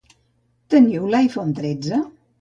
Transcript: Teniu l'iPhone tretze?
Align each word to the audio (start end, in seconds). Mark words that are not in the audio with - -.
Teniu 0.75 1.05
l'iPhone 1.13 1.55
tretze? 1.61 2.05